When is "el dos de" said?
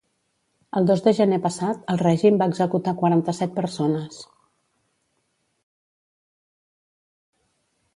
0.79-1.11